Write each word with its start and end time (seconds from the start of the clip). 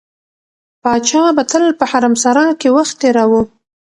پاچا 0.81 1.23
به 1.35 1.43
تل 1.51 1.65
په 1.79 1.85
حرمسرا 1.91 2.47
کې 2.59 2.69
وخت 2.77 2.93
تېراوه. 3.01 3.41